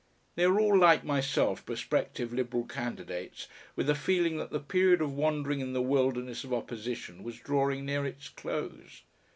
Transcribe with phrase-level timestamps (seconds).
[0.33, 5.13] They were all like myself, prospective Liberal candidates, with a feeling that the period of
[5.13, 9.03] wandering in the wilderness of opposition was drawing near its close.